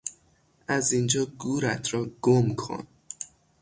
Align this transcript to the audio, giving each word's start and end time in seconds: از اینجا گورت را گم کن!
از 0.67 0.91
اینجا 0.93 1.25
گورت 1.25 1.93
را 1.93 2.05
گم 2.21 2.55
کن! 2.55 2.87